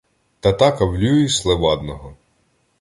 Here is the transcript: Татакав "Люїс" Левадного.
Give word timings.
Татакав 0.39 0.95
"Люїс" 0.97 1.45
Левадного. 1.45 2.15